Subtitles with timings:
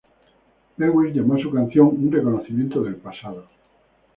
[0.79, 3.45] Lewis llamó a la canción "un reconocimiento del pasado.